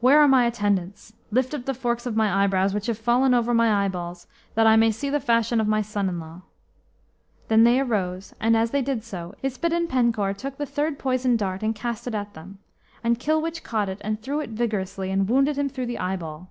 Where 0.00 0.20
are 0.20 0.28
my 0.28 0.44
attendants? 0.44 1.14
Lift 1.30 1.54
up 1.54 1.64
the 1.64 1.72
forks 1.72 2.04
of 2.04 2.14
my 2.14 2.44
eyebrows, 2.44 2.74
which 2.74 2.84
have 2.84 2.98
fallen 2.98 3.32
over 3.32 3.54
my 3.54 3.86
eyeballs, 3.86 4.26
that 4.54 4.66
I 4.66 4.76
may 4.76 4.90
see 4.90 5.08
the 5.08 5.20
fashion 5.20 5.58
of 5.58 5.66
my 5.66 5.80
son 5.80 6.06
in 6.06 6.20
law." 6.20 6.42
Then 7.48 7.64
they 7.64 7.80
arose, 7.80 8.34
and, 8.40 8.58
as 8.58 8.72
they 8.72 8.82
did 8.82 9.02
so, 9.02 9.34
Yspadaden 9.42 9.88
Penkawr 9.88 10.34
took 10.34 10.58
the 10.58 10.66
third 10.66 10.98
poisoned 10.98 11.38
dart 11.38 11.62
and 11.62 11.74
cast 11.74 12.06
it 12.06 12.14
at 12.14 12.34
them. 12.34 12.58
And 13.02 13.18
Kilwich 13.18 13.62
caught 13.62 13.88
it, 13.88 14.02
and 14.04 14.20
threw 14.20 14.40
it 14.40 14.50
vigorously, 14.50 15.10
and 15.10 15.26
wounded 15.30 15.56
him 15.56 15.70
through 15.70 15.86
the 15.86 15.98
eyeball. 15.98 16.50